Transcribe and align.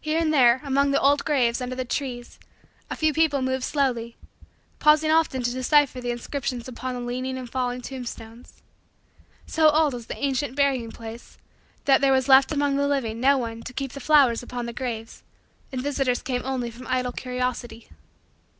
Here 0.00 0.18
and 0.18 0.34
there, 0.34 0.60
among 0.64 0.90
the 0.90 1.00
old 1.00 1.24
graves 1.24 1.60
under 1.60 1.76
the 1.76 1.84
trees, 1.84 2.40
a 2.90 2.96
few 2.96 3.12
people 3.12 3.40
moved 3.40 3.62
slowly; 3.62 4.16
pausing 4.80 5.12
often 5.12 5.44
to 5.44 5.52
decipher 5.52 6.00
the 6.00 6.10
inscriptions 6.10 6.66
upon 6.66 6.96
the 6.96 7.00
leaning 7.00 7.38
and 7.38 7.48
fallen 7.48 7.80
tombstones. 7.80 8.62
So 9.46 9.68
old 9.70 9.94
was 9.94 10.06
that 10.06 10.18
ancient 10.18 10.56
burying 10.56 10.90
place 10.90 11.38
that 11.84 12.00
there 12.00 12.10
was 12.10 12.28
left 12.28 12.50
among 12.50 12.74
the 12.74 12.88
living 12.88 13.20
no 13.20 13.38
one 13.38 13.62
to 13.62 13.72
keep 13.72 13.92
the 13.92 14.00
flowers 14.00 14.42
upon 14.42 14.66
the 14.66 14.72
graves 14.72 15.22
and 15.70 15.80
visitors 15.80 16.20
came 16.20 16.42
only 16.44 16.72
from 16.72 16.88
idle 16.88 17.12
curiosity. 17.12 17.88